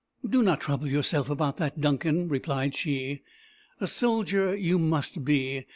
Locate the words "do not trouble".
0.27-0.87